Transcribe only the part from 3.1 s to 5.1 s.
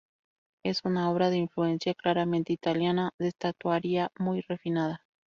de estatuaria muy refinada.